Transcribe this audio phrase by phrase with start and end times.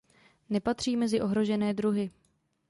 [0.49, 2.11] Nepatří mezi ohrožené druhy.